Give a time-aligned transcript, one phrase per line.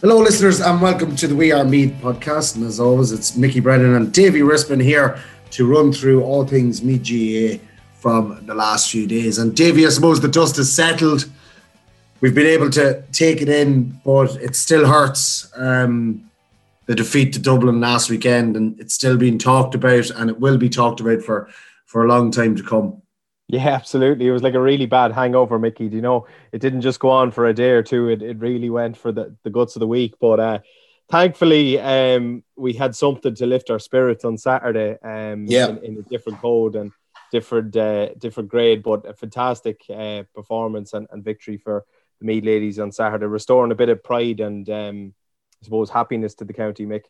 [0.00, 2.56] Hello, listeners, and welcome to the We Are Meath podcast.
[2.56, 6.82] And as always, it's Mickey Brennan and Davy Rispin here to run through all things
[6.82, 7.62] Meath GAA
[8.00, 9.36] from the last few days.
[9.36, 11.28] And Davy, I suppose the dust has settled.
[12.22, 15.52] We've been able to take it in, but it still hurts.
[15.54, 16.30] Um,
[16.86, 20.56] the defeat to Dublin last weekend, and it's still being talked about, and it will
[20.56, 21.46] be talked about for
[21.84, 23.02] for a long time to come.
[23.50, 24.28] Yeah, absolutely.
[24.28, 25.88] It was like a really bad hangover, Mickey.
[25.88, 28.08] Do you know, it didn't just go on for a day or two.
[28.08, 30.14] It, it really went for the, the guts of the week.
[30.20, 30.58] But uh,
[31.10, 35.68] thankfully, um, we had something to lift our spirits on Saturday um, yeah.
[35.68, 36.92] in, in a different code and
[37.32, 41.84] different uh, different grade, but a fantastic uh, performance and, and victory for
[42.20, 45.14] the Meath ladies on Saturday, restoring a bit of pride and um,
[45.62, 47.02] I suppose happiness to the county, Mick.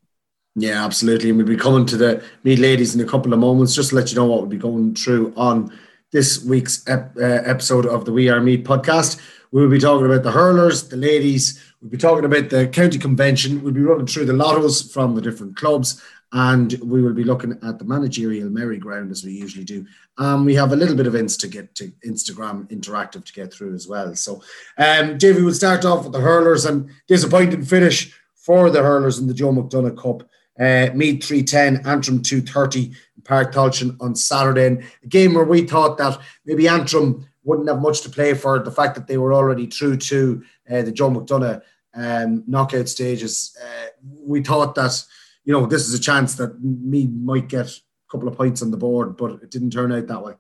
[0.56, 1.30] Yeah, absolutely.
[1.30, 3.96] And we'll be coming to the Meath ladies in a couple of moments just to
[3.96, 5.72] let you know what we'll be going through on
[6.12, 9.20] this week's ep- uh, episode of the We Are Meath podcast.
[9.53, 11.62] We will be talking about the hurlers, the ladies.
[11.80, 13.62] We'll be talking about the county convention.
[13.62, 16.02] We'll be running through the lottos from the different clubs,
[16.33, 19.86] and we will be looking at the managerial merry-ground as we usually do.
[20.18, 23.74] Um, we have a little bit of Insta get to Instagram interactive to get through
[23.74, 24.14] as well.
[24.14, 24.42] So,
[24.79, 29.27] um, Davey, we'll start off with the hurlers and disappointing finish for the hurlers in
[29.27, 30.29] the Joe McDonagh Cup.
[30.58, 32.92] Uh, Meath 310, Antrim 230,
[33.23, 34.67] Páirc Tailteann on Saturday.
[34.67, 38.58] And a game where we thought that maybe Antrim wouldn't have much to play for
[38.58, 41.63] the fact that they were already through to uh, the John McDonagh
[41.95, 43.57] um, knockout stages.
[43.63, 45.03] Uh, we thought that,
[45.45, 47.80] you know, this is a chance that me might get a
[48.11, 50.35] couple of points on the board, but it didn't turn out that way.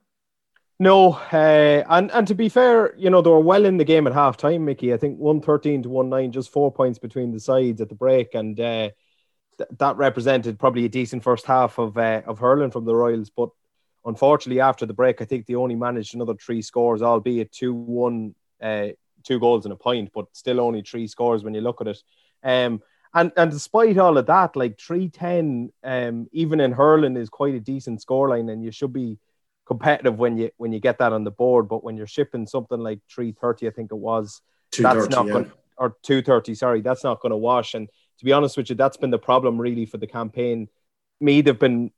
[0.82, 4.06] No, uh, and and to be fair, you know they were well in the game
[4.06, 4.94] at half time, Mickey.
[4.94, 7.94] I think one thirteen to one nine, just four points between the sides at the
[7.94, 8.88] break, and uh,
[9.78, 13.30] that represented probably a decent first half of uh, of hurling from the Royals.
[13.30, 13.50] But
[14.04, 18.34] unfortunately, after the break, I think they only managed another three scores, albeit two one,
[18.62, 18.88] uh,
[19.24, 22.02] two goals and a point, but still only three scores when you look at it.
[22.42, 22.82] Um,
[23.12, 27.54] and and despite all of that, like three ten, um, even in hurling is quite
[27.54, 29.18] a decent scoreline, and you should be
[29.66, 31.68] competitive when you when you get that on the board.
[31.68, 34.40] But when you're shipping something like three thirty, I think it was,
[34.78, 35.32] that's not yeah.
[35.32, 36.54] going or two thirty.
[36.54, 37.74] Sorry, that's not going to wash.
[37.74, 37.88] And
[38.20, 40.68] to be honest with you, that's been the problem really for the campaign.
[41.22, 41.90] Me, they've been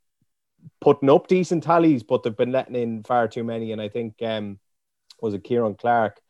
[0.81, 3.73] putting up decent tallies, but they've been letting in far too many.
[3.73, 4.61] And I think um,
[5.21, 6.21] was it Kieran Clark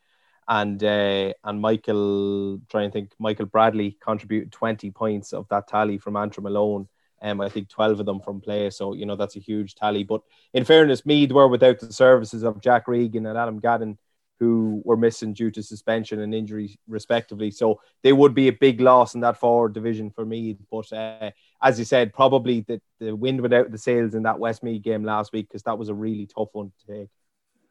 [0.47, 5.99] and uh, and Michael trying to think Michael Bradley contributed 20 points of that tally
[5.99, 6.87] from Antrim alone.
[7.21, 8.71] Um, I think 12 of them from play.
[8.71, 10.03] So, you know, that's a huge tally.
[10.03, 10.21] But
[10.55, 13.97] in fairness, Meath were without the services of Jack Regan and Adam Gadden
[14.39, 17.51] who were missing due to suspension and injury, respectively.
[17.51, 20.57] So they would be a big loss in that forward division for me.
[20.71, 24.81] But uh, as you said, probably the, the wind without the sails in that Westmeath
[24.81, 27.09] game last week because that was a really tough one to take.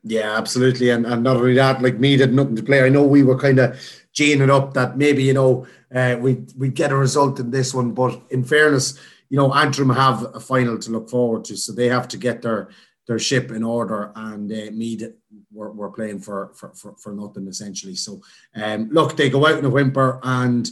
[0.05, 0.91] Yeah, absolutely.
[0.91, 2.83] And, and not only that, like me did nothing to play.
[2.83, 3.77] I know we were kind of
[4.15, 7.73] geeing it up that maybe, you know, uh, we we get a result in this
[7.73, 7.93] one.
[7.93, 8.99] But in fairness,
[9.29, 11.57] you know, Antrim have a final to look forward to.
[11.57, 12.71] So they have to get their
[13.13, 15.05] their ship in order, and uh, Meath
[15.53, 17.95] were, were playing for, for, for, for nothing essentially.
[17.95, 18.23] So,
[18.55, 20.67] um, look, they go out in a whimper, and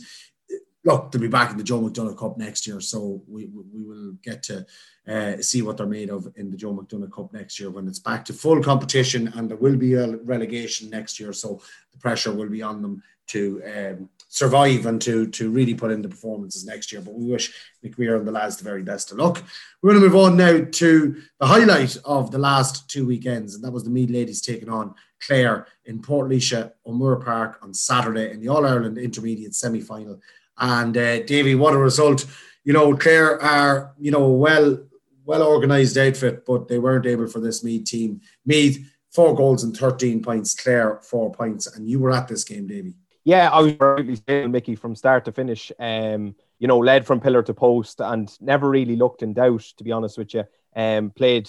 [0.87, 2.81] look, they'll be back in the Joe McDonagh Cup next year.
[2.81, 4.67] So we we will get to
[5.07, 7.99] uh, see what they're made of in the Joe McDonagh Cup next year when it's
[7.99, 11.35] back to full competition, and there will be a relegation next year.
[11.35, 11.61] So
[11.93, 16.03] the pressure will be on them to um, survive and to to really put in
[16.03, 17.03] the performances next year.
[17.03, 17.53] But we wish
[17.99, 19.43] Weir and the lads the very best of luck.
[19.83, 23.65] We're going to move on now to the highlight of the last two weekends, and
[23.65, 28.41] that was the Meath ladies taking on Clare in Portlaoise, O'Moore Park on Saturday in
[28.41, 30.21] the All Ireland Intermediate semi final.
[30.57, 32.25] And uh, Davy, what a result!
[32.65, 34.79] You know, Clare are you know well
[35.25, 38.21] well organised outfit, but they weren't able for this Meath team.
[38.47, 38.87] Meath.
[39.11, 42.95] four goals and 13 points, Clare four points, and you were at this game, Davy.
[43.25, 45.71] Yeah, I was really saying Mickey from start to finish.
[45.79, 49.85] Um, you know, led from pillar to post and never really looked in doubt, to
[49.85, 50.45] be honest with you.
[50.75, 51.49] Um, played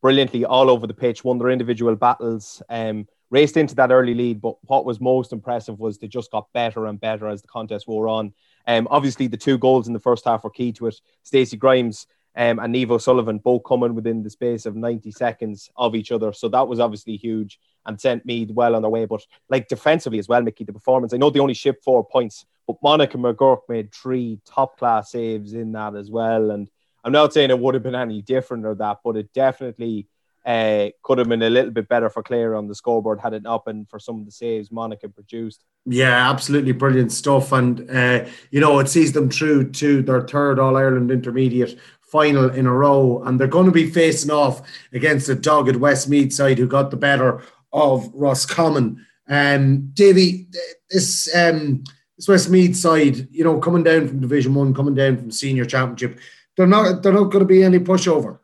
[0.00, 4.40] brilliantly all over the pitch, won their individual battles, um, raced into that early lead.
[4.40, 7.88] But what was most impressive was they just got better and better as the contest
[7.88, 8.32] wore on.
[8.66, 11.00] Um, obviously, the two goals in the first half were key to it.
[11.24, 12.06] Stacey Grimes
[12.36, 16.32] um, and Niamh Sullivan both coming within the space of 90 seconds of each other.
[16.32, 19.06] So that was obviously huge and sent Meath well on their way.
[19.06, 22.44] But like defensively as well, Mickey, the performance, I know they only shipped four points,
[22.66, 26.50] but Monica McGuirk made three top class saves in that as well.
[26.50, 26.68] And
[27.02, 30.06] I'm not saying it would have been any different or that, but it definitely
[30.44, 33.42] uh, could have been a little bit better for Clare on the scoreboard had it
[33.42, 35.64] not been for some of the saves Monica produced.
[35.84, 37.52] Yeah, absolutely brilliant stuff.
[37.52, 41.78] And, uh, you know, it sees them through to their third All Ireland intermediate
[42.10, 43.22] final in a row.
[43.24, 44.62] And they're going to be facing off
[44.92, 49.06] against a dogged Westmeath side who got the better of Roscommon.
[49.28, 50.48] Um, Davy,
[50.90, 51.84] this um,
[52.16, 56.18] this Westmeath side, you know, coming down from Division One, coming down from Senior Championship,
[56.56, 58.38] they're not they're not going to be any pushover.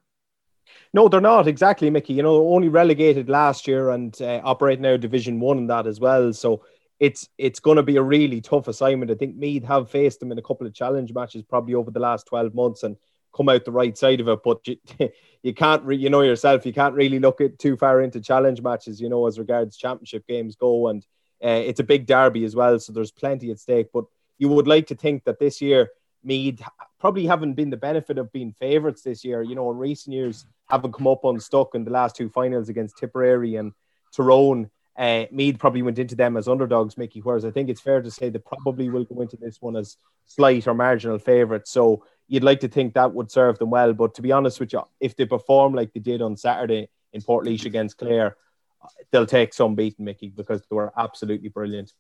[0.93, 2.12] No, they're not exactly, Mickey.
[2.12, 5.99] You know, only relegated last year and uh, operate now Division One and that as
[5.99, 6.32] well.
[6.32, 6.62] So
[7.00, 9.11] it's it's going to be a really tough assignment.
[9.11, 11.99] I think Meath have faced them in a couple of challenge matches probably over the
[11.99, 12.96] last twelve months and
[13.35, 14.41] come out the right side of it.
[14.45, 14.77] But you,
[15.43, 18.63] you can't, re- you know yourself, you can't really look at too far into challenge
[18.63, 19.01] matches.
[19.01, 21.05] You know, as regards championship games go, and
[21.45, 23.89] uh, it's a big derby as well, so there's plenty at stake.
[23.93, 24.05] But
[24.39, 25.91] you would like to think that this year
[26.25, 26.63] Meath
[26.99, 29.43] probably haven't been the benefit of being favourites this year.
[29.43, 32.97] You know, in recent years, haven't come up unstuck in the last two finals against
[32.97, 33.73] Tipperary and
[34.15, 34.71] Tyrone.
[34.97, 37.21] Uh, Meath probably went into them as underdogs, Mickey.
[37.21, 39.97] Whereas I think it's fair to say they probably will go into this one as
[40.27, 41.71] slight or marginal favourites.
[41.71, 43.93] So you'd like to think that would serve them well.
[43.93, 47.21] But to be honest with you, if they perform like they did on Saturday in
[47.21, 48.37] Portlaoise against Clare,
[49.11, 51.93] they'll take some beating, Mickey, because they were absolutely brilliant.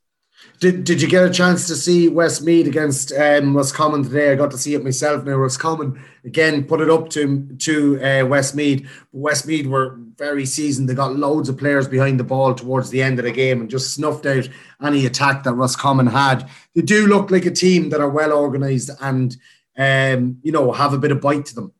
[0.60, 4.32] Did, did you get a chance to see Westmeath against um, Roscommon today?
[4.32, 5.24] I got to see it myself.
[5.24, 8.88] Now Roscommon again put it up to to uh, Westmeath.
[9.12, 10.88] Westmeath were very seasoned.
[10.88, 13.70] They got loads of players behind the ball towards the end of the game and
[13.70, 14.48] just snuffed out
[14.82, 16.48] any attack that Roscommon had.
[16.74, 19.36] They do look like a team that are well organised and
[19.76, 21.72] um, you know, have a bit of bite to them.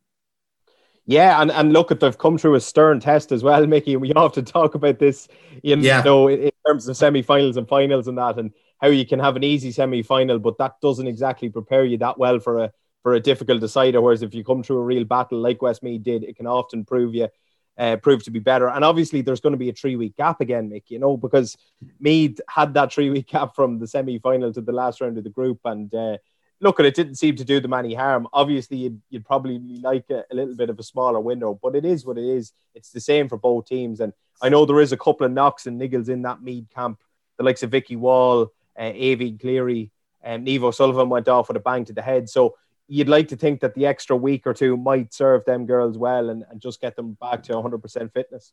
[1.06, 3.92] Yeah, and, and look, at they've come through a stern test as well, Mickey.
[3.92, 5.28] And we often talk about this,
[5.62, 6.02] you yeah.
[6.02, 9.36] know, in, in terms of semi-finals and finals and that, and how you can have
[9.36, 13.20] an easy semi-final, but that doesn't exactly prepare you that well for a for a
[13.20, 14.00] difficult decider.
[14.00, 17.14] Whereas if you come through a real battle like Westmeath did, it can often prove
[17.14, 17.28] you
[17.76, 18.68] uh, prove to be better.
[18.68, 20.84] And obviously, there's going to be a three week gap again, Mick.
[20.88, 21.56] You know, because
[22.00, 25.24] Meath had that three week gap from the semi final to the last round of
[25.24, 26.18] the group, and uh,
[26.60, 28.28] look, it didn't seem to do them any harm.
[28.32, 31.84] Obviously, you'd, you'd probably like a, a, little bit of a smaller window, but it
[31.84, 32.52] is what it is.
[32.74, 34.00] It's the same for both teams.
[34.00, 34.12] And
[34.42, 37.00] I know there is a couple of knocks and niggles in that Meath camp.
[37.36, 39.90] The likes of Vicky Wall, uh, Aoibhinn Cleary,
[40.22, 42.28] and um, Niamh O'Sullivan went off with a bang to the head.
[42.28, 42.56] So
[42.88, 46.30] you'd like to think that the extra week or two might serve them girls well
[46.30, 48.52] and, and just get them back to 100% fitness.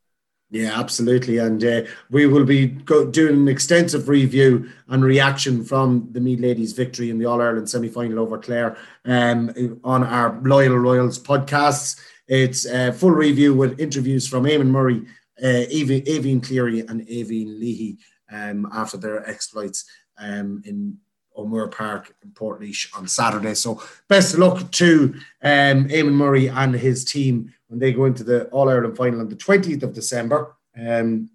[0.51, 1.37] Yeah, absolutely.
[1.37, 6.41] And uh, we will be go- doing an extensive review and reaction from the Meath
[6.41, 8.75] Ladies' victory in the All Ireland semi final over Clare
[9.05, 11.97] um, on our Loyal Royals podcasts.
[12.27, 15.05] It's a full review with interviews from Eamon Murray,
[15.41, 17.97] uh, Aoibhinn Cleary, and Aoibhinn Leahy
[18.29, 19.85] um, after their exploits
[20.17, 20.97] um, in
[21.37, 23.53] O'Moore Park in Portlaoise on Saturday.
[23.53, 28.25] So, best of luck to um, Eamon Murray and his team when they go into
[28.25, 30.57] the All Ireland final on the 20th of December.
[30.77, 31.29] Um,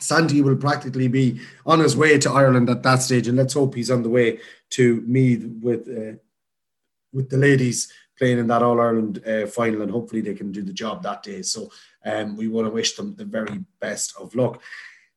[0.00, 3.74] Santi will practically be on his way to Ireland at that stage, and let's hope
[3.74, 6.18] he's on the way to Meath with uh,
[7.12, 10.62] with the ladies playing in that All Ireland uh, final, and hopefully they can do
[10.62, 11.42] the job that day.
[11.42, 11.70] So
[12.04, 14.60] um, we want to wish them the very best of luck.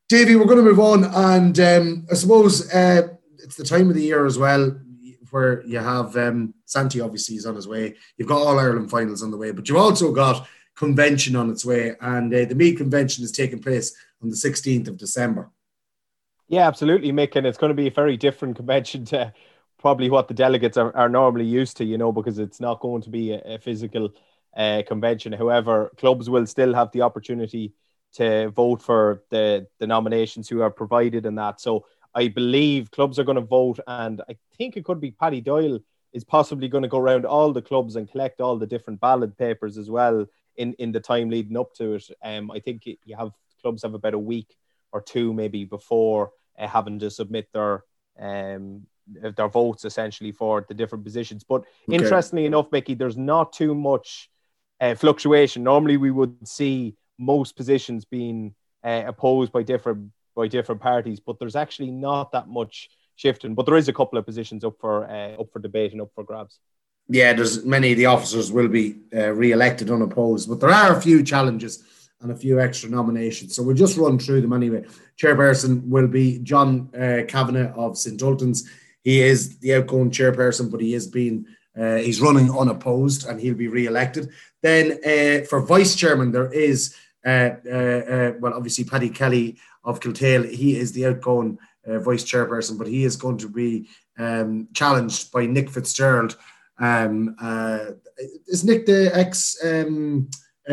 [0.08, 3.08] Davy, we're going to move on, and um, I suppose uh,
[3.38, 4.78] it's the time of the year as well
[5.30, 7.96] where you have um, Santi obviously is on his way.
[8.16, 11.64] You've got All Ireland finals on the way, but you've also got convention on its
[11.64, 15.50] way, and uh, the Meath convention is taking place on the 16th of December.
[16.48, 19.32] Yeah, absolutely, Mick, and it's going to be a very different convention to
[19.78, 23.02] probably what the delegates are, are normally used to, you know, because it's not going
[23.02, 24.10] to be a, a physical
[24.56, 25.32] uh, convention.
[25.32, 27.72] However, clubs will still have the opportunity
[28.14, 31.60] to vote for the the nominations who are provided in that.
[31.60, 35.40] So I believe clubs are going to vote, and I think it could be Paddy
[35.40, 35.80] Doyle
[36.12, 39.36] is possibly going to go around all the clubs and collect all the different ballot
[39.38, 40.26] papers as well
[40.56, 42.04] in, in the time leading up to it.
[42.22, 43.30] Um, I think you have
[43.62, 44.56] clubs have about a week
[44.92, 47.84] or two maybe before uh, having to submit their
[48.18, 51.44] um, their votes essentially for the different positions.
[51.44, 51.96] But okay.
[51.96, 54.30] interestingly enough, Mickey, there's not too much
[54.80, 55.62] uh, fluctuation.
[55.62, 61.38] Normally, we would see most positions being uh, opposed by different by different parties, but
[61.38, 63.54] there's actually not that much shifting.
[63.54, 66.10] But there is a couple of positions up for uh, up for debate and up
[66.14, 66.58] for grabs.
[67.08, 71.00] Yeah, there's many of the officers will be uh, re-elected unopposed, but there are a
[71.00, 71.82] few challenges
[72.20, 73.56] and a few extra nominations.
[73.56, 74.84] So we'll just run through them anyway.
[75.20, 78.70] Chairperson will be John uh, Kavanagh of St Ultan's.
[79.02, 81.46] He is the outgoing chairperson, but he is being
[81.78, 84.28] uh, he's running unopposed and he'll be re-elected.
[84.62, 86.94] Then uh, for vice chairman, there is
[87.24, 90.50] uh, uh, uh, well, obviously Paddy Kelly of Kiltale.
[90.50, 95.46] He is the outgoing vice chairperson, but he is going to be um, challenged by
[95.46, 96.36] Nick Fitzgerald.
[96.78, 97.36] Um,
[98.46, 100.30] is Nick the ex um,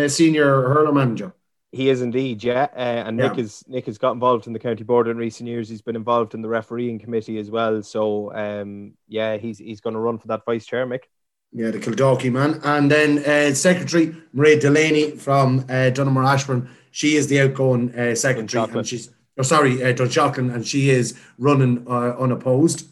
[0.08, 1.34] senior hurler manager?
[1.72, 2.68] He is indeed, yeah.
[2.76, 3.44] Uh, and Nick yeah.
[3.44, 5.68] is Nick has got involved in the county board in recent years.
[5.68, 7.84] He's been involved in the refereeing committee as well.
[7.84, 11.04] So um, yeah, he's he's going to run for that vice chair, Mick.
[11.52, 16.70] Yeah, the Kildalkey man, and then uh, secretary Maria Delaney from uh, Donaghmore Ashbourne.
[16.98, 21.16] She is the outgoing uh, secretary, and she's oh sorry, uh, Dunshaughlin, and she is
[21.38, 22.88] running uh, unopposed.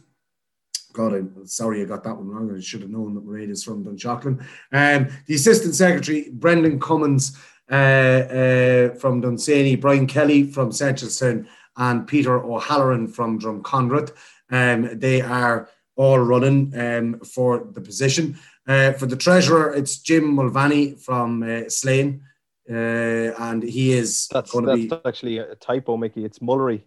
[0.93, 2.55] God, I'm sorry I got that one wrong.
[2.55, 4.45] I should have known that Maria is from Dunshaughlin.
[4.71, 7.35] Um, the assistant secretary Brendan Cummins
[7.71, 14.11] uh, uh, from Dunsany, Brian Kelly from Seneschalstown, and Peter O'Halloran from Drumconrath.
[14.51, 18.37] Um, they are all running um, for the position.
[18.67, 22.21] Uh, for the treasurer, it's Jim Mulvaney from uh, Slane,
[22.69, 26.25] uh, and he is that's, going to be actually a typo, Mickey.
[26.25, 26.83] It's Mullery.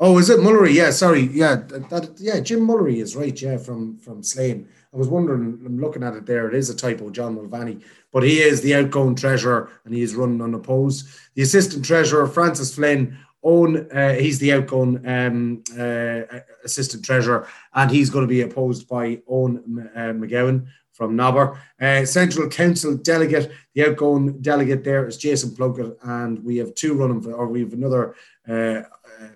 [0.00, 0.74] Oh, is it Mullery?
[0.74, 1.22] Yeah, sorry.
[1.22, 3.40] Yeah, that, that, yeah, Jim Mullery is right.
[3.40, 4.68] Yeah, from from Slane.
[4.94, 5.60] I was wondering.
[5.66, 6.48] I'm looking at it there.
[6.48, 7.80] It is a typo, John Mulvaney
[8.12, 11.08] but he is the outgoing treasurer and he is running unopposed.
[11.34, 17.90] The assistant treasurer, Francis Flynn, own uh, he's the outgoing um, uh, assistant treasurer and
[17.90, 20.66] he's going to be opposed by Owen uh, McGowan
[20.98, 21.62] from Nobber.
[21.80, 26.94] Uh, Central Council delegate, the outgoing delegate there is Jason Plunkett, and we have two
[26.94, 28.16] running, for, or we have another
[28.48, 28.52] uh,
[28.82, 28.84] uh,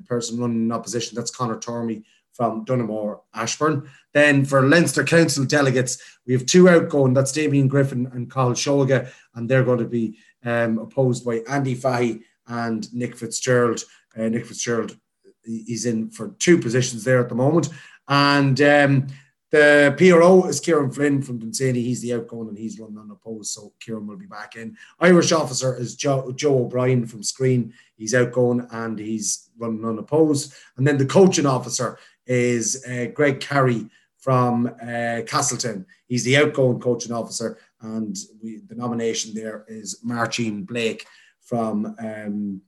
[0.04, 1.14] person running in opposition.
[1.14, 2.02] That's Connor Tormey
[2.32, 3.88] from Donaghmore Ashbourne.
[4.12, 7.14] Then for Leinster Council delegates, we have two outgoing.
[7.14, 11.76] That's Damien Griffin and Carl Sholga, and they're going to be um, opposed by Andy
[11.76, 13.84] Fahy and Nick Fitzgerald.
[14.18, 14.96] Uh, Nick Fitzgerald,
[15.44, 17.68] he's in for two positions there at the moment.
[18.08, 19.06] And um,
[19.52, 21.82] the PRO is Kieran Flynn from Dunsany.
[21.82, 24.76] He's the outgoing and he's running unopposed, so Kieran will be back in.
[24.98, 27.72] Irish officer is Joe, Joe O'Brien from Skryne.
[27.94, 30.54] He's outgoing and he's running unopposed.
[30.78, 35.84] And then the coaching officer is uh, Greg Carey from uh, Castletown.
[36.06, 41.04] He's the outgoing coaching officer, and we, the nomination there is Marcin Blake
[41.42, 42.62] from um,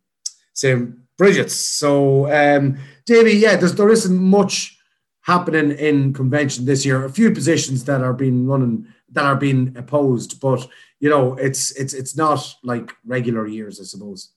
[0.53, 0.95] St.
[1.17, 1.55] Bridget's.
[1.55, 2.77] So, um,
[3.07, 4.74] Davey, yeah, there's, there isn't much
[5.25, 7.05] happening in convention this year.
[7.05, 10.67] A few positions that are being running that are being opposed, but
[11.01, 14.31] you know, it's it's it's not like regular years, I suppose.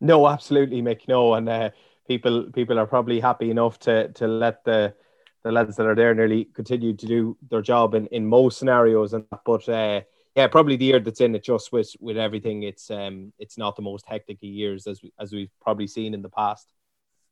[0.00, 1.08] No, absolutely, Mick.
[1.08, 1.70] No, and uh,
[2.06, 4.94] people people are probably happy enough to to let the
[5.42, 9.12] the lads that are there nearly continue to do their job in, in most scenarios
[9.12, 10.00] and but uh,
[10.34, 13.76] yeah probably the year that's in it just with with everything it's um it's not
[13.76, 16.66] the most hectic years as we, as we've probably seen in the past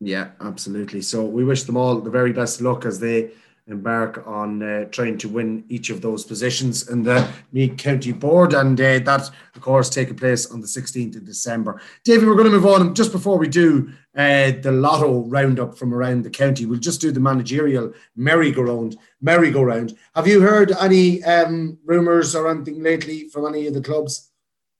[0.04, 3.30] yeah absolutely so we wish them all the very best luck as they
[3.66, 8.52] embark on uh, trying to win each of those positions in the Meath County Board.
[8.52, 11.80] And uh, that, of course, taking place on the 16th of December.
[12.04, 12.94] David, we're going to move on.
[12.94, 17.10] Just before we do uh, the lotto roundup from around the county, we'll just do
[17.10, 18.98] the managerial merry-go-round.
[19.22, 19.96] Merry-go-round.
[20.14, 24.30] Have you heard any um, rumours or anything lately from any of the clubs?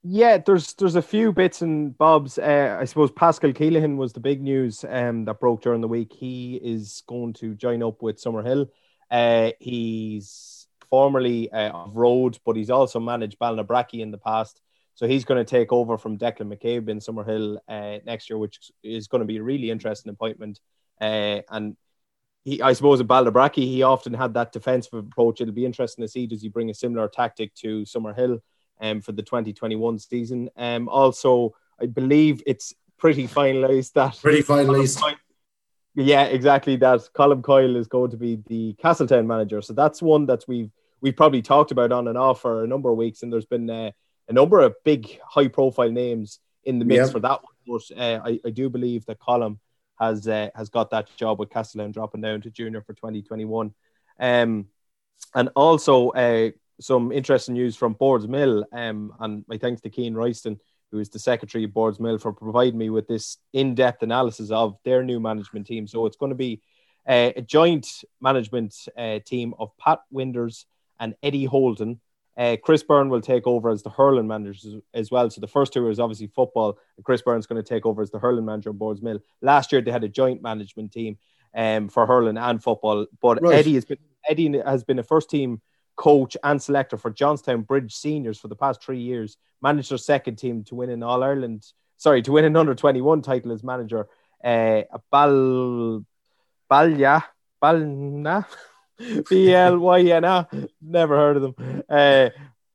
[0.07, 2.39] Yeah, there's there's a few bits and bobs.
[2.39, 6.13] Uh, I suppose Pascal Keelan was the big news um, that broke during the week.
[6.13, 8.69] He is going to join up with Summerhill.
[9.11, 14.61] Uh, he's formerly uh, of Road, but he's also managed Ballinabrackey in the past.
[14.95, 18.71] So he's going to take over from Declan McCabe in Summerhill uh, next year, which
[18.83, 20.61] is going to be a really interesting appointment.
[21.01, 21.79] Uh, and
[22.45, 25.41] he, I suppose in Ballinabrackey, he often had that defensive approach.
[25.41, 28.41] It'll be interesting to see does he bring a similar tactic to Summerhill
[28.85, 30.51] um, for the 2021 season.
[30.57, 35.03] Um, also, I believe it's pretty finalised that pretty finalised.
[35.97, 36.77] Yeah, exactly.
[36.77, 39.63] That Colm Coyle is going to be the Castletown manager.
[39.63, 42.91] So that's one that we've we've probably talked about on and off for a number
[42.91, 43.91] of weeks, and there's been uh,
[44.29, 47.13] a number of big high profile names in the mix yep.
[47.13, 47.81] for that one.
[47.89, 49.59] But uh, I, I do believe that Colm
[49.99, 53.73] has uh, has got that job with Castletown dropping down to junior for 2021.
[54.19, 54.67] Um,
[55.35, 56.51] and also uh,
[56.81, 58.65] some interesting news from Boardsmill.
[58.73, 60.59] Um, and my thanks to Keane Royston,
[60.91, 64.77] who is the secretary of Boardsmill, for providing me with this in depth analysis of
[64.85, 65.87] their new management team.
[65.87, 66.63] So it's going to be
[67.07, 67.87] uh, a joint
[68.21, 70.67] management uh, team of Pat Winders
[70.99, 72.01] and Eddie Holden.
[72.37, 75.31] Uh, Chris Byrne will take over as the hurling manager as well.
[75.31, 78.11] So the first two is obviously football, and Chris Byrne's going to take over as
[78.11, 79.21] the hurling manager of Boards Mill.
[79.41, 81.19] Last year they had a joint management team
[81.55, 83.55] um, for hurling and football, but right.
[83.55, 85.61] Eddie has been Eddie has been a first team
[85.97, 89.37] coach and selector for Johnstown Bridge seniors for the past three years.
[89.63, 91.65] Managed their second team to win an All Ireland,
[91.97, 94.07] sorry, to win an under twenty one title as manager.
[94.43, 96.05] Uh, Bal
[96.69, 97.25] Balya
[97.63, 98.47] Balna.
[99.29, 100.49] B L Y N A.
[100.81, 101.83] Never heard of them.
[101.89, 102.31] Uh,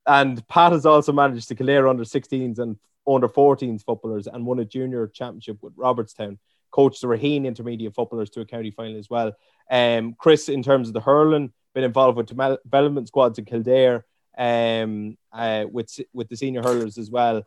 [0.05, 4.59] and Pat has also managed to clear under 16s and under 14s footballers and won
[4.59, 6.38] a junior championship with Robertstown.
[6.71, 9.33] Coached the Raheen intermediate footballers to a county final as well.
[9.69, 14.05] Um, Chris, in terms of the hurling, been involved with development squads in Kildare,
[14.38, 17.43] um, uh, with with the senior hurlers as well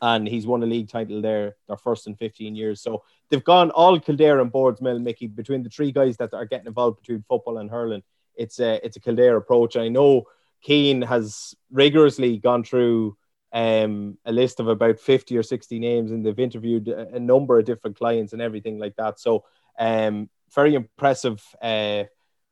[0.00, 2.80] and he's won a league title there, their first in 15 years.
[2.80, 6.46] So they've gone all Kildare and Boards Boardsmill, Mickey, between the three guys that are
[6.46, 8.02] getting involved between football and hurling.
[8.34, 9.76] It's a it's a Kildare approach.
[9.76, 10.24] I know
[10.62, 13.16] Keane has rigorously gone through
[13.52, 17.58] um, a list of about 50 or 60 names, and they've interviewed a, a number
[17.58, 19.18] of different clients and everything like that.
[19.18, 19.44] So
[19.78, 22.04] um, very impressive, uh,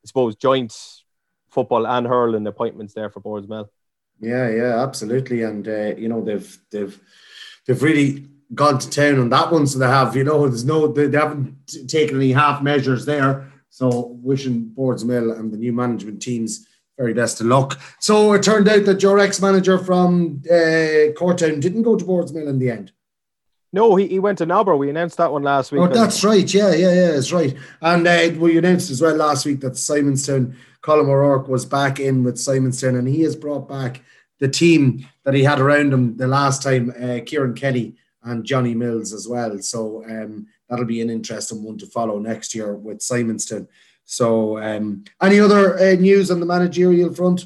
[0.07, 0.75] suppose, joint
[1.49, 3.67] football and hurling appointments there for Boardsmill.
[4.19, 6.99] Yeah, yeah, absolutely, and uh, you know they've they've
[7.65, 9.67] they've really gone to town on that one.
[9.67, 11.55] So they have, you know, there's no, they, they haven't
[11.87, 13.51] taken any half measures there.
[13.69, 16.65] So wishing Boardsmill and the new management teams
[16.97, 17.79] very best of luck.
[17.99, 22.57] So it turned out that your ex-manager from uh, Cortown didn't go to Boardsmill in
[22.57, 22.91] the end.
[23.73, 24.75] No, he, he went to Nobber.
[24.75, 25.81] We announced that one last week.
[25.81, 26.51] Oh, that's right.
[26.53, 27.55] Yeah, yeah, yeah, that's right.
[27.81, 32.23] And uh, we announced as well last week that Simonstown, Colm O'Rourke was back in
[32.23, 34.01] with Simonstown and he has brought back
[34.39, 38.73] the team that he had around him the last time, uh, Kieran Kelly and Johnny
[38.73, 39.59] Mills as well.
[39.59, 43.67] So um, that'll be an interesting one to follow next year with Simonstown.
[44.09, 47.43] So, um, any other uh, news on the managerial front?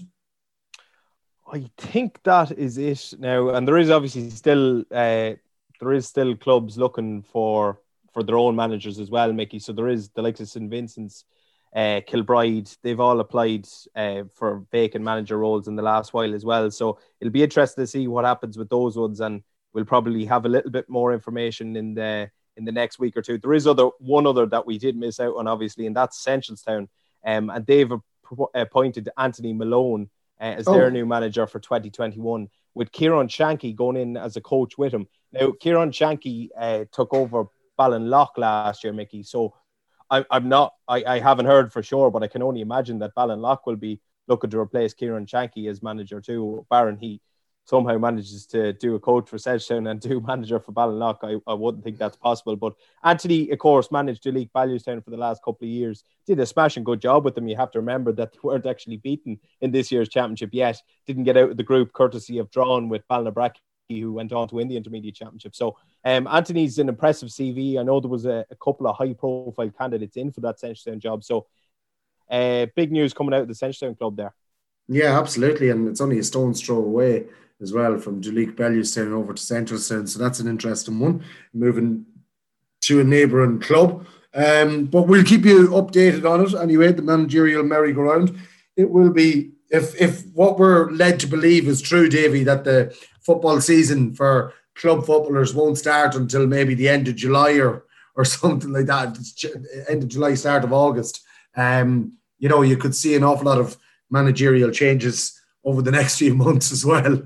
[1.52, 5.34] I think that is it now, and there is obviously still uh,
[5.82, 7.82] there is still clubs looking for
[8.14, 9.60] for their own managers as well, Mickey.
[9.60, 11.26] So there is the likes of St Vincent's
[11.74, 16.44] uh, Kilbride, they've all applied uh, for vacant manager roles in the last while as
[16.44, 16.70] well.
[16.70, 19.42] So it'll be interesting to see what happens with those ones, and
[19.74, 23.22] we'll probably have a little bit more information in the in the next week or
[23.22, 23.38] two.
[23.38, 26.90] There is other one other that we did miss out on, obviously, and that's Seneschalstown,
[27.26, 27.92] um, and they've
[28.54, 30.10] appointed Anthony Malone
[30.42, 30.74] uh, as oh.
[30.74, 35.08] their new manager for 2021, with Kieran Shanky going in as a coach with him.
[35.32, 37.46] Now, Kieran Shanky uh, took over
[37.80, 39.54] Ballinlough last year, Mickey, so
[40.10, 43.16] I, I'm not, I, I haven't heard for sure, but I can only imagine that
[43.16, 46.66] Ballinlough will be looking to replace Kieran Shanky as manager too.
[46.70, 47.22] Baron, he
[47.66, 51.18] somehow manages to do a coach for Sedgetown and do manager for Ballinlough.
[51.24, 52.56] I, I wouldn't think that's possible.
[52.56, 56.04] But Anthony, of course, managed Duleek Bellewstown for the last couple of years.
[56.26, 57.48] Did a smashing good job with them.
[57.48, 60.82] You have to remember that they weren't actually beaten in this year's championship yet.
[61.08, 63.56] Didn't get out of the group courtesy of drawn with Ballinabrackey
[63.90, 65.54] who went on to win the intermediate championship.
[65.54, 67.78] So um, Anthony's an impressive CV.
[67.78, 71.00] I know there was a, a couple of high profile candidates in for that Seneschalstown
[71.00, 71.26] job.
[71.26, 71.46] So
[72.30, 74.34] uh, big news coming out of the Seneschalstown club there.
[74.88, 75.70] Yeah, absolutely.
[75.70, 77.26] And it's only a stone's throw away
[77.62, 80.08] as well from Duleek Bellewstown over to Seneschalstown.
[80.10, 81.24] So that's an interesting one.
[81.54, 82.06] Moving
[82.82, 84.06] to a neighbouring club.
[84.34, 88.38] Um, but we'll keep you updated on it anyway, the managerial merry-go-round.
[88.78, 92.96] It will be if if what we're led to believe is true, Davy, that the
[93.22, 98.26] football season for club footballers won't start until maybe the end of July or or
[98.26, 99.18] something like that,
[99.90, 101.22] end of July, start of August.
[101.56, 103.78] Um, you know, you could see an awful lot of
[104.10, 107.22] managerial changes over the next few months as well.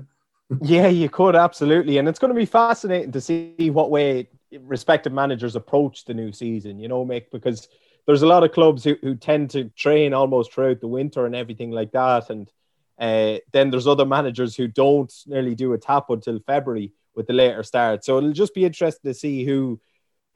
[0.62, 4.28] Yeah, you could absolutely, and it's going to be fascinating to see what way
[4.60, 6.78] respective managers approach the new season.
[6.78, 7.68] You know, Mick, because
[8.06, 11.34] there's a lot of clubs who, who tend to train almost throughout the winter and
[11.34, 12.50] everything like that, and
[12.98, 17.32] uh, then there's other managers who don't nearly do a tap until February with the
[17.32, 18.04] later start.
[18.04, 19.80] So it'll just be interesting to see who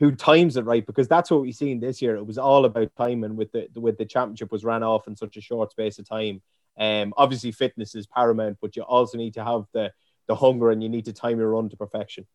[0.01, 2.17] who times it right because that's what we've seen this year.
[2.17, 5.37] It was all about timing with the with the championship was ran off in such
[5.37, 6.41] a short space of time.
[6.81, 9.93] Um, obviously fitness is paramount, but you also need to have the
[10.27, 12.27] the hunger and you need to time your run to perfection.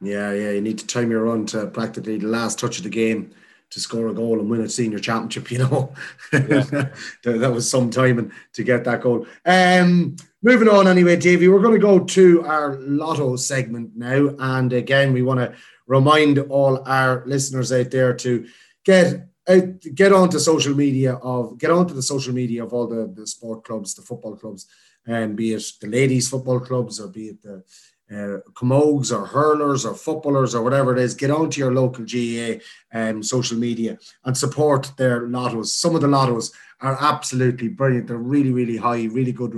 [0.00, 2.90] Yeah, yeah, you need to time your run to practically the last touch of the
[2.90, 3.32] game
[3.70, 5.50] to score a goal and win a senior championship.
[5.50, 5.94] You know,
[6.32, 6.88] yeah.
[7.24, 9.26] that was some timing to get that goal.
[9.44, 14.72] Um, moving on anyway, Davey, we're going to go to our lotto segment now, and
[14.72, 15.54] again, we want to
[15.86, 18.46] remind all our listeners out there to
[18.84, 23.12] get out, get onto social media of get onto the social media of all the,
[23.14, 24.66] the sport clubs, the football clubs,
[25.06, 27.62] and be it the ladies football clubs or be it the
[28.10, 32.60] uh, or hurlers or footballers or whatever it is, get onto your local GAA
[32.92, 35.66] um, social media and support their lottos.
[35.66, 38.08] Some of the lottos are absolutely brilliant.
[38.08, 39.54] They're really, really high, really good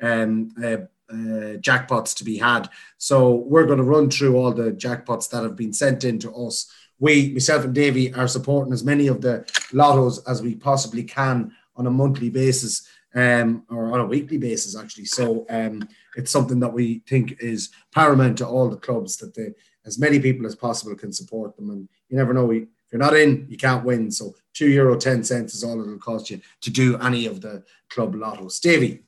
[0.00, 0.76] um, uh,
[1.10, 2.68] uh, jackpots to be had.
[2.98, 6.32] So we're going to run through all the jackpots that have been sent in to
[6.34, 6.70] us.
[6.98, 11.52] We, myself and Davy, are supporting as many of the lottos as we possibly can
[11.76, 15.04] on a monthly basis um, or on a weekly basis, actually.
[15.04, 19.54] So um, it's something that we think is paramount to all the clubs that they,
[19.86, 21.70] as many people as possible can support them.
[21.70, 24.10] And you never know, if you're not in, you can't win.
[24.10, 27.64] So two euro ten cents is all it'll cost you to do any of the
[27.88, 28.60] club lottos.
[28.60, 29.04] Davy.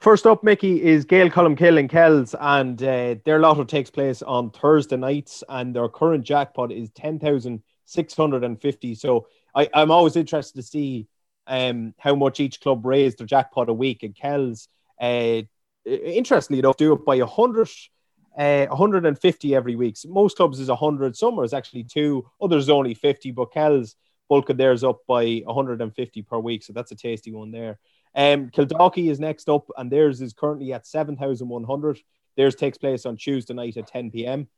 [0.00, 4.50] First up, Mickey, is Gael Colmcille and Kells, and uh, their lotto takes place on
[4.50, 8.94] Thursday nights, and their current jackpot is 10,650.
[8.94, 11.06] So I, I'm always interested to see
[11.46, 14.02] um, how much each club raised their jackpot a week.
[14.02, 15.42] And Kells, uh,
[15.84, 17.68] interestingly enough, do it by 100,
[18.38, 19.98] uh, 150 every week.
[19.98, 23.96] So most clubs is 100, some are actually two, others only 50, but Kells
[24.30, 26.62] bulk of theirs up by 150 per week.
[26.62, 27.78] So that's a tasty one there.
[28.14, 32.00] Um, Kildalkey is next up, and theirs is currently at 7,100.
[32.36, 34.48] Theirs takes place on Tuesday night at 10 p.m.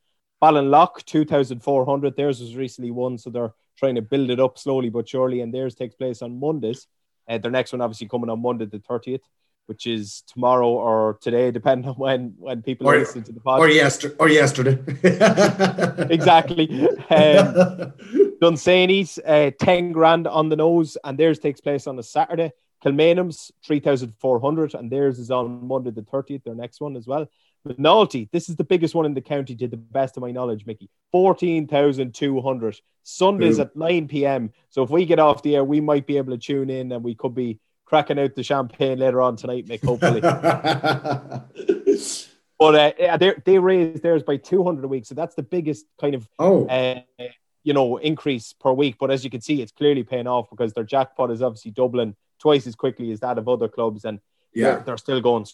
[0.43, 2.17] Ballinlough, 2,400.
[2.17, 5.53] Theirs was recently won, so they're trying to build it up slowly but surely, and
[5.55, 6.87] theirs takes place on Mondays.
[7.29, 9.21] Uh, their next one, obviously, coming on Monday the 30th,
[9.67, 13.59] which is tomorrow or today, depending on when when people or, listen to the podcast.
[13.61, 14.79] Or, yester- or yesterday.
[16.13, 16.89] exactly.
[17.09, 17.93] Um,
[18.41, 22.51] Dunsany's uh, 10 grand on the nose, and theirs takes place on a Saturday.
[22.83, 27.29] Kilmainham's 3,400, and theirs is on Monday the 30th, their next one as well.
[27.67, 30.67] Moynalty, this is the biggest one in the county to the best of my knowledge,
[30.67, 30.91] Mickey.
[31.13, 32.81] 14,200.
[33.05, 33.63] Sundays Ooh.
[33.63, 34.53] at 9 p.m.
[34.71, 37.05] So if we get off the air, we might be able to tune in and
[37.05, 40.21] we could be cracking out the champagne later on tonight, Mick, hopefully.
[42.59, 45.07] but uh, they, they raised theirs by 200 a week.
[45.07, 46.67] So that's the biggest kind of oh.
[46.67, 47.01] Uh,
[47.65, 48.97] you know increase per week.
[48.99, 52.17] But as you can see, it's clearly paying off because their jackpot is obviously doubling
[52.43, 54.19] twice as quickly as that of other clubs, and
[54.53, 55.47] yeah, they're, they're still going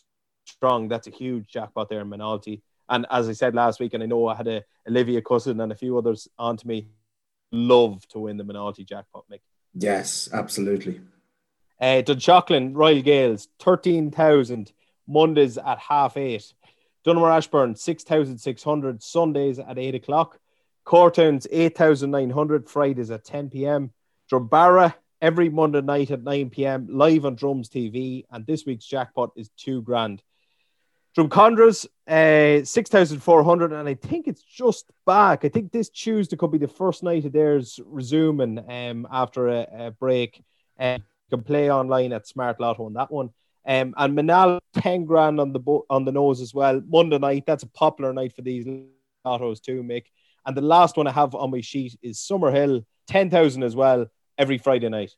[0.47, 0.89] strong.
[0.89, 2.63] That's a huge jackpot there in Moynalty.
[2.89, 5.71] And as I said last week, and I know I had a Olivia Cousin and
[5.71, 6.89] a few others on to me,
[7.53, 9.41] love to win the Moynalty jackpot, Mick.
[9.75, 11.01] Yes, absolutely.
[11.79, 14.73] Uh, Dunshaughlin Royal Gaels, 13,000,
[15.07, 16.53] Mondays at half eight.
[17.07, 20.41] Donaghmore Ashbourne, 6,600, Sundays at 8 o'clock.
[20.85, 23.93] Cortowns, 8,900, Fridays at 10 p.m.
[24.31, 26.87] Drumbaragh, every Monday night at 9 p.m.
[26.91, 28.25] live on Drums TV.
[28.31, 30.23] And this week's jackpot is two grand.
[31.17, 33.73] Drumcondras, uh, 6,400.
[33.73, 35.45] And I think it's just back.
[35.45, 39.67] I think this Tuesday could be the first night of theirs resuming um, after a,
[39.73, 40.43] a break.
[40.79, 43.31] Uh, you can play online at Smart Lotto on that one.
[43.67, 46.81] Um, and Manal, 10 grand on the bo- on the nose as well.
[46.89, 48.65] Monday night, that's a popular night for these
[49.27, 50.05] lottos too, Mick.
[50.47, 54.07] And the last one I have on my sheet is Summerhill, 10,000 as well
[54.39, 55.15] every Friday night.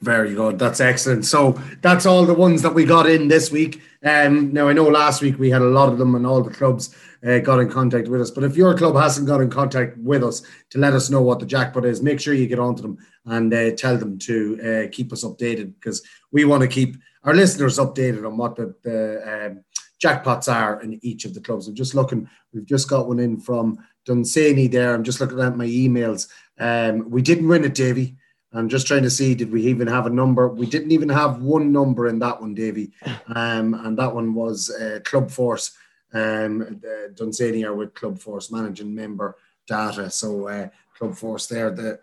[0.00, 0.58] Very good.
[0.58, 1.26] That's excellent.
[1.26, 3.82] So that's all the ones that we got in this week.
[4.02, 6.54] Um, now I know last week we had a lot of them, and all the
[6.54, 6.94] clubs
[7.26, 8.30] uh, got in contact with us.
[8.30, 11.38] But if your club hasn't got in contact with us to let us know what
[11.38, 14.90] the jackpot is, make sure you get onto them and uh, tell them to uh,
[14.90, 16.02] keep us updated because
[16.32, 19.64] we want to keep our listeners updated on what the, the um,
[20.02, 21.68] jackpots are in each of the clubs.
[21.68, 22.28] I'm just looking.
[22.54, 24.94] We've just got one in from Dunsany there.
[24.94, 26.28] I'm just looking at my emails.
[26.60, 28.16] Um, we didn't win it, Davy.
[28.52, 30.48] I'm just trying to see, did we even have a number?
[30.48, 32.92] We didn't even have one number in that one, Davy.
[33.34, 35.72] Um, and that one was uh, Club Force.
[36.12, 40.10] Um, uh, Dunsany are with Club Force managing member data.
[40.10, 40.68] So uh,
[40.98, 42.00] Club Force there, the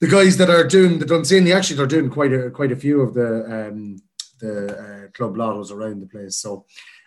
[0.00, 3.02] the guys that are doing the Dunsany, actually they're doing quite a quite a few
[3.02, 3.96] of the um,
[4.40, 6.36] the uh, club lottos around the place.
[6.36, 6.64] So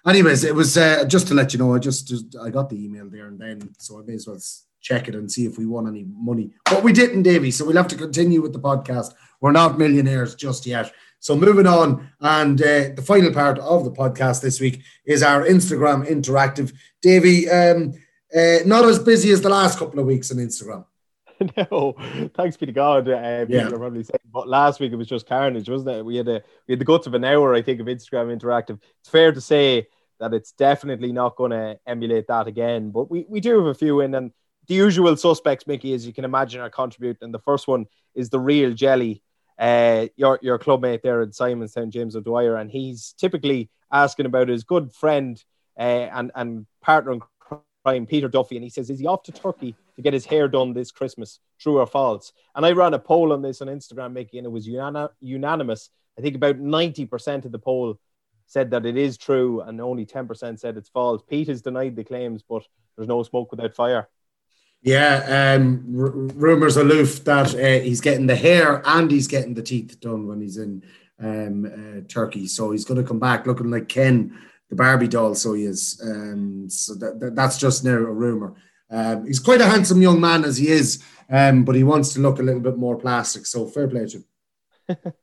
[0.07, 1.73] anyways, it was uh, just to let you know.
[1.73, 4.39] I just, just, I got the email there and then, so I may as well
[4.83, 6.51] check it and see if we won any money.
[6.65, 7.49] But we didn't, Davy.
[7.49, 9.13] So we'll have to continue with the podcast.
[9.41, 10.91] We're not millionaires just yet.
[11.19, 15.45] So moving on, and uh, the final part of the podcast this week is our
[15.45, 16.73] Instagram interactive.
[17.01, 17.93] Davy, um,
[18.35, 20.85] uh, not as busy as the last couple of weeks on Instagram.
[21.71, 21.95] no,
[22.35, 23.07] thanks be to God.
[23.07, 23.67] Uh, yeah.
[23.67, 26.05] are probably saying, but last week it was just carnage, wasn't it?
[26.05, 28.79] We had a we had the guts of an hour, I think, of Instagram interactive.
[28.99, 29.87] It's fair to say
[30.19, 33.73] that it's definitely not going to emulate that again, but we, we do have a
[33.73, 34.31] few in, and
[34.67, 37.25] the usual suspects, Mickey, as you can imagine, are contributing.
[37.25, 39.21] And the first one is the real jelly,
[39.59, 44.63] uh, your your clubmate there at Simonstown, James O'Dwyer, and he's typically asking about his
[44.63, 45.43] good friend
[45.77, 45.81] uh,
[46.13, 47.21] and and partner in
[47.83, 50.47] crime, Peter Duffy, and he says, "Is he off to Turkey to get his hair
[50.47, 51.39] done this Christmas?
[51.59, 54.51] True or false?" And I ran a poll on this on Instagram, Mickey, and it
[54.51, 55.89] was unanimous.
[56.17, 57.99] I think about ninety percent of the poll
[58.45, 61.21] said that it is true, and only 10% said it's false.
[61.27, 62.63] Pete has denied the claims, but
[62.95, 64.09] there's no smoke without fire.
[64.83, 69.63] Yeah, um, r- rumors aloof that uh, he's getting the hair and he's getting the
[69.63, 70.83] teeth done when he's in
[71.19, 72.47] um, uh, Turkey.
[72.47, 74.37] So he's going to come back looking like Ken,
[74.69, 75.35] the Barbie doll.
[75.35, 76.01] So he is.
[76.03, 78.55] Um, so that, that, that's just now a rumor.
[78.89, 82.19] Um, he's quite a handsome young man as he is, um, but he wants to
[82.19, 83.45] look a little bit more plastic.
[83.45, 85.13] So fair play to him.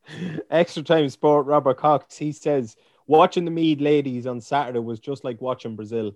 [0.51, 1.47] Extra time sport.
[1.47, 2.17] Robert Cox.
[2.17, 6.15] He says watching the Mead ladies on Saturday was just like watching Brazil.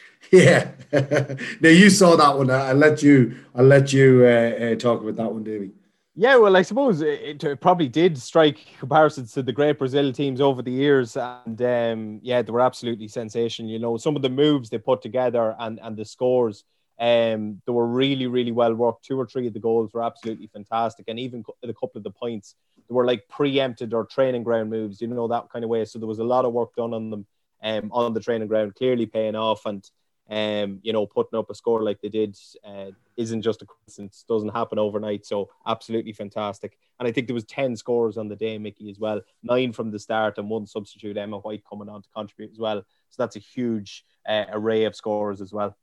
[0.32, 0.70] Yeah.
[0.92, 2.50] now you saw that one.
[2.50, 3.36] I'll let you.
[3.54, 4.28] I'll let you uh,
[4.64, 5.70] uh, talk about that one, Davey.
[6.14, 10.40] Yeah, well, I suppose it, it, probably did strike comparisons to the great Brazil teams
[10.40, 13.70] over the years, and um, yeah, they were absolutely sensational.
[13.70, 16.64] You know, some of the moves they put together and and the scores,
[16.98, 19.04] um, they were really, really well worked.
[19.04, 22.10] Two or three of the goals were absolutely fantastic, and even a couple of the
[22.10, 25.00] points they were like preempted or training ground moves.
[25.00, 25.84] You know that kind of way.
[25.84, 27.26] So there was a lot of work done on them
[27.62, 29.88] um, on the training ground, clearly paying off, and
[30.30, 34.24] um, you know, putting up a score like they did uh, isn't just a coincidence.
[34.28, 35.26] Doesn't happen overnight.
[35.26, 36.78] So absolutely fantastic.
[36.98, 39.20] And I think there was ten scores on the day, Mickey, as well.
[39.42, 42.84] Nine from the start and one substitute, Emma White, coming on to contribute as well.
[43.10, 45.76] So that's a huge uh, array of scores as well.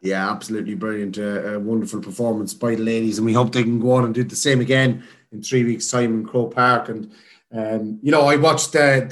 [0.00, 1.16] Yeah, absolutely brilliant.
[1.16, 4.14] Uh, a wonderful performance by the ladies, and we hope they can go on and
[4.14, 6.88] do the same again in three weeks' time in Croke Park.
[6.88, 7.12] And
[7.54, 9.06] um, you know, I watched the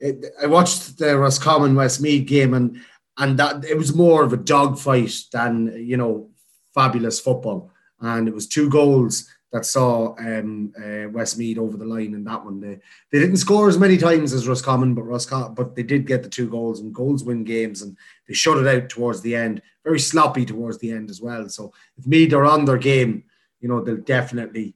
[0.00, 2.80] the I watched the Roscommon Westmeath game, and
[3.18, 6.30] and that it was more of a dogfight than you know
[6.74, 7.70] fabulous football.
[8.00, 12.44] And it was two goals that saw um, uh, Westmeath over the line in that
[12.44, 12.60] one.
[12.60, 12.78] They
[13.10, 16.28] they didn't score as many times as Roscommon, but Roscommon, but they did get the
[16.28, 17.96] two goals, and goals win games, and
[18.28, 19.60] they shut it out towards the end.
[19.82, 21.48] Very sloppy towards the end as well.
[21.48, 23.24] So if Meath are on their game,
[23.60, 24.74] you know they'll definitely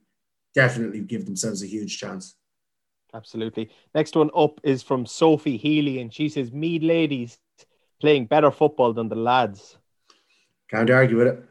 [0.53, 2.35] definitely give themselves a huge chance.
[3.13, 3.69] Absolutely.
[3.93, 7.37] Next one up is from Sophie Healy, and she says, Meath ladies
[7.99, 9.77] playing better football than the lads.
[10.69, 11.43] Can't argue with it.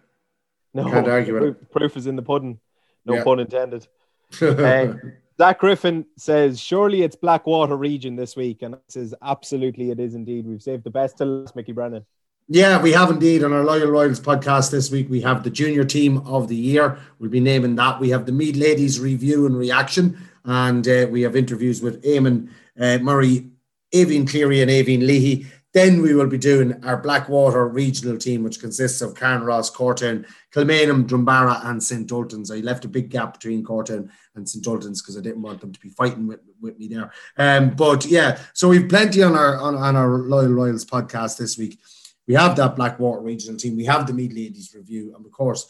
[0.73, 1.71] No, Can't argue with it.
[1.71, 2.59] Proof is in the pudding.
[3.05, 3.25] No yeah.
[3.25, 3.87] pun intended.
[4.43, 4.95] uh,
[5.39, 8.63] Zach Griffin says, surely it's Blackwater region this week.
[8.63, 10.47] And says, absolutely it is indeed.
[10.47, 12.05] We've saved the best to last, Mickey Brennan.
[12.53, 15.09] Yeah, we have indeed on our Loyal Royals podcast this week.
[15.09, 16.99] We have the junior team of the year.
[17.19, 18.01] We'll be naming that.
[18.01, 22.49] We have the Meath Ladies review and reaction, and uh, we have interviews with Eamon
[22.79, 23.51] uh, Murray,
[23.95, 25.47] Aoibhinn Cleary, and Aoibhinn Leahy.
[25.73, 31.07] Then we will be doing our Blackwater regional team, which consists of Carnaross, Cortown, Kilmainham,
[31.07, 32.11] Drumbaragh, and St.
[32.11, 32.51] Ultan's.
[32.51, 34.67] I left a big gap between Cortown and St.
[34.67, 37.13] Ultan's because I didn't want them to be fighting with, with me there.
[37.37, 41.57] Um, but yeah, so we've plenty on our on, on our Loyal Royals podcast this
[41.57, 41.79] week.
[42.27, 43.77] We have that Blackwater regional team.
[43.77, 45.69] We have the Meath Ladies review, and of course,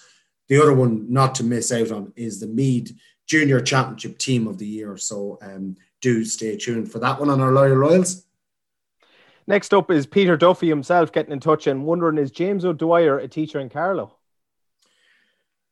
[0.48, 2.92] the other one not to miss out on is the Meath
[3.30, 4.96] Junior Championship Team of the Year.
[4.96, 8.26] So um, do stay tuned for that one on our Loyal Royals.
[9.46, 13.28] Next up is Peter Duffy himself getting in touch and wondering is James O'Dwyer a
[13.28, 14.16] teacher in Carlow?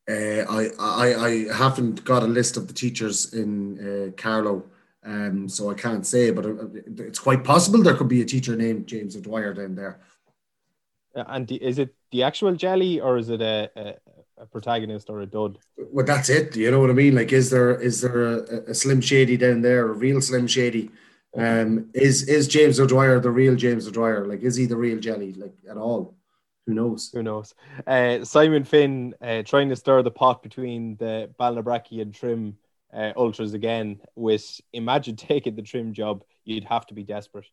[0.09, 4.65] Uh, I, I I haven't got a list of the teachers in uh, Carlow,
[5.05, 6.67] um, so I can't say, but uh,
[6.97, 9.99] it's quite possible there could be a teacher named James O'Dwyer down there.
[11.15, 13.95] And is it the actual jelly or is it a, a,
[14.41, 15.59] a, protagonist or a dud?
[15.77, 16.57] Well, that's it.
[16.57, 17.15] You know what I mean?
[17.15, 20.91] Like, is there is there a, a Slim Shady down there, a real Slim Shady?
[21.37, 24.27] Um, is is James O'Dwyer the real James O'Dwyer?
[24.27, 25.33] Like, is he the real Jelly?
[25.35, 26.17] Like at all?
[26.67, 27.11] Who knows?
[27.15, 27.55] Who knows?
[27.87, 32.59] Uh, Simon Finn uh, trying to stir the pot between the Ballinabrackey and Trim
[32.93, 34.01] uh, ultras again.
[34.15, 37.47] With imagine taking the Trim job, you'd have to be desperate.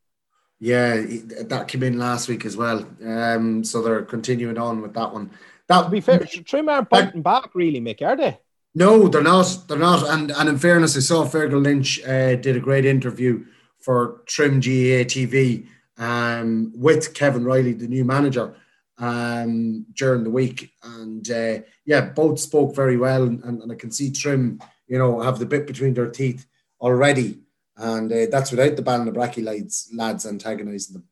[0.60, 1.02] Yeah,
[1.44, 2.88] that came in last week as well.
[3.06, 5.30] Um, so they're continuing on with that one.
[5.68, 8.40] That to be fair, Trim aren't biting back really, Mick, are they?
[8.76, 9.64] No, they're not.
[9.68, 10.08] They're not.
[10.08, 13.46] And and in fairness, I saw Fergal Lynch uh, did a great interview
[13.80, 18.56] for Trim GAA TV um, with Kevin Riley, the new manager,
[18.98, 20.72] um, during the week.
[20.84, 23.24] And uh, yeah, both spoke very well.
[23.24, 26.46] And, and, I can see Trim, you know, have the bit between their teeth
[26.82, 27.40] already.
[27.78, 31.04] And uh, that's without the Ballinabrackey lads, lads antagonising them.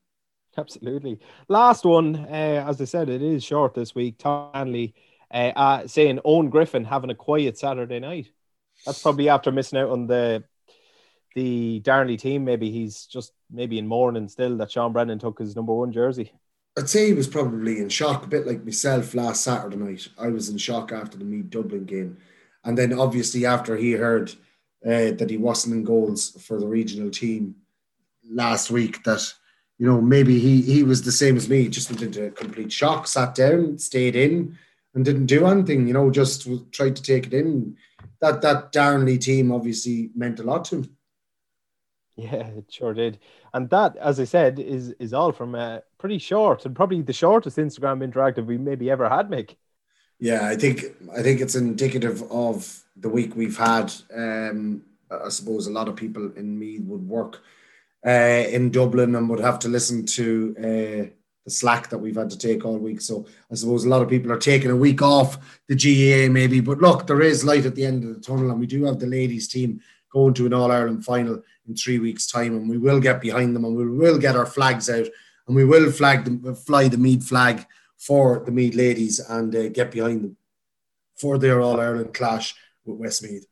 [0.57, 1.19] Absolutely.
[1.47, 4.19] Last one, uh, as I said, it is short this week.
[4.19, 4.93] Tom Hanley
[5.31, 8.29] uh, uh, saying Owen Griffin having a quiet Saturday night.
[8.85, 10.43] That's probably after missing out on the
[11.35, 15.55] the Darnley team, maybe he's just maybe in mourning still that Sean Brennan took his
[15.55, 16.31] number one jersey.
[16.77, 20.07] I'd say he was probably in shock, a bit like myself last Saturday night.
[20.17, 22.17] I was in shock after the Meath Dublin game.
[22.63, 24.31] And then obviously after he heard
[24.85, 27.55] uh, that he wasn't in goals for the regional team
[28.27, 29.33] last week, that,
[29.77, 33.07] you know, maybe he, he was the same as me, just went into complete shock,
[33.07, 34.57] sat down, stayed in
[34.93, 37.75] and didn't do anything, you know, just tried to take it in.
[38.21, 40.97] That, that Darnley team obviously meant a lot to him.
[42.15, 43.17] Yeah, it sure did.
[43.53, 47.13] And that, as I said, is is all from a pretty short and probably the
[47.13, 49.55] shortest Instagram interactive we maybe ever had, Mick.
[50.19, 53.91] Yeah, I think I think it's indicative of the week we've had.
[54.13, 57.41] Um, I suppose a lot of people in me would work
[58.05, 61.09] uh, in Dublin and would have to listen to uh,
[61.45, 63.01] the slack that we've had to take all week.
[63.01, 65.37] So I suppose a lot of people are taking a week off
[65.67, 66.59] the GAA maybe.
[66.59, 68.99] But look, there is light at the end of the tunnel, and we do have
[68.99, 72.77] the ladies team going to an All Ireland final in three weeks' time, and we
[72.77, 75.07] will get behind them, and we will get our flags out,
[75.47, 77.65] and we will flag them, fly the Meath flag
[77.97, 80.37] for the Meath ladies, and uh, get behind them
[81.15, 83.47] for their All Ireland clash with Westmeath.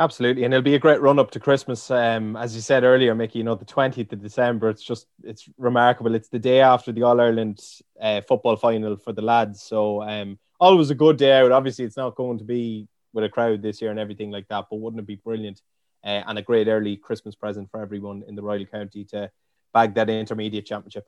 [0.00, 1.90] Absolutely, and it'll be a great run up to Christmas.
[1.90, 4.70] Um, as you said earlier, Mickey, you know the twentieth of December.
[4.70, 6.14] It's just it's remarkable.
[6.14, 7.60] It's the day after the All Ireland
[8.00, 9.62] uh, football final for the lads.
[9.62, 11.52] So um, always a good day out.
[11.52, 14.68] Obviously, it's not going to be with a crowd this year and everything like that.
[14.70, 15.60] But wouldn't it be brilliant
[16.02, 19.30] uh, and a great early Christmas present for everyone in the Royal County to
[19.74, 21.06] bag that intermediate championship?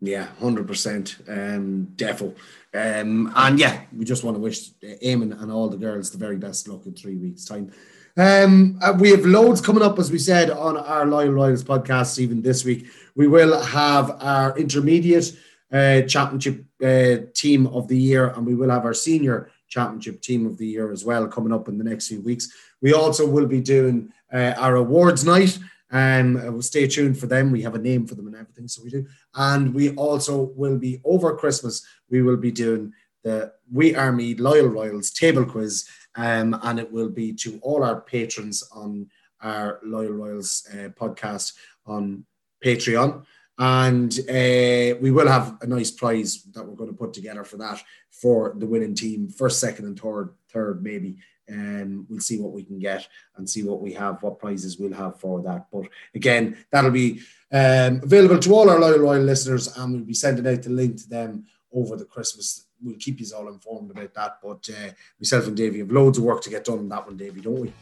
[0.00, 2.36] Yeah, hundred percent, um, defo,
[2.72, 6.36] um, and yeah, we just want to wish Eamon and all the girls the very
[6.36, 7.72] best luck in three weeks' time.
[8.18, 12.18] Um, uh, we have loads coming up, as we said, on our Loyal Royals podcast.
[12.18, 15.38] Even this week, we will have our intermediate
[15.72, 20.46] uh, championship uh, team of the year, and we will have our senior championship team
[20.46, 22.52] of the year as well coming up in the next few weeks.
[22.82, 25.56] We also will be doing uh, our awards night.
[25.92, 27.52] Um, uh, stay tuned for them.
[27.52, 29.06] We have a name for them and everything, so we do.
[29.36, 31.86] And we also will be over Christmas.
[32.10, 36.90] We will be doing the We Are Meath Loyal Royals table quiz um, and it
[36.90, 39.08] will be to all our patrons on
[39.40, 41.52] our Loyal Royals uh, podcast
[41.86, 42.24] on
[42.64, 43.24] Patreon.
[43.56, 47.56] And uh, we will have a nice prize that we're going to put together for
[47.58, 51.18] that for the winning team, first, second, and third, third maybe.
[51.48, 54.78] And um, we'll see what we can get and see what we have, what prizes
[54.78, 55.66] we'll have for that.
[55.72, 60.14] But again, that'll be um, available to all our loyal royal listeners, and we'll be
[60.14, 64.14] sending out the link to them over the Christmas we'll keep you all informed about
[64.14, 64.38] that.
[64.42, 67.16] But uh, myself and Davey have loads of work to get done on that one,
[67.16, 67.72] Davey, don't we?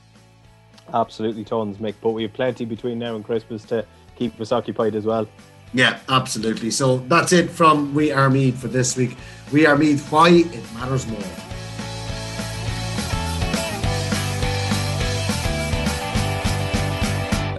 [0.92, 1.94] Absolutely tons, Mick.
[2.00, 3.85] But we have plenty between now and Christmas to
[4.16, 5.28] keep us occupied as well.
[5.72, 6.70] Yeah, absolutely.
[6.70, 9.16] So that's it from We Are Meath for this week.
[9.52, 11.45] We Are Meath, why it matters more.